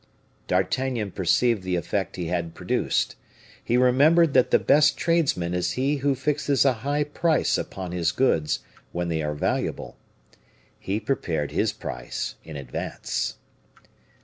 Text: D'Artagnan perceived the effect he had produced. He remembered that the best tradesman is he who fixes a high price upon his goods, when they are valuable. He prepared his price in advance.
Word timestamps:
D'Artagnan 0.47 1.11
perceived 1.11 1.61
the 1.61 1.75
effect 1.75 2.15
he 2.15 2.25
had 2.25 2.55
produced. 2.55 3.15
He 3.63 3.77
remembered 3.77 4.33
that 4.33 4.49
the 4.49 4.57
best 4.57 4.97
tradesman 4.97 5.53
is 5.53 5.73
he 5.73 5.97
who 5.97 6.15
fixes 6.15 6.65
a 6.65 6.73
high 6.81 7.03
price 7.03 7.55
upon 7.55 7.91
his 7.91 8.11
goods, 8.11 8.61
when 8.93 9.09
they 9.09 9.21
are 9.21 9.35
valuable. 9.35 9.97
He 10.79 10.99
prepared 10.99 11.51
his 11.51 11.71
price 11.71 12.33
in 12.43 12.55
advance. 12.57 13.35